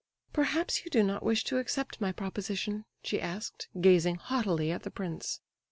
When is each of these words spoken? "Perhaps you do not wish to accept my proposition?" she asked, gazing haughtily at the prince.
"Perhaps 0.33 0.83
you 0.83 0.89
do 0.89 1.03
not 1.03 1.21
wish 1.21 1.43
to 1.43 1.59
accept 1.59 2.01
my 2.01 2.11
proposition?" 2.11 2.85
she 3.03 3.21
asked, 3.21 3.67
gazing 3.79 4.15
haughtily 4.15 4.71
at 4.71 4.81
the 4.81 4.89
prince. 4.89 5.41